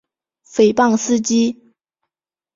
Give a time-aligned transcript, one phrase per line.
[0.43, 1.75] 毁谤司机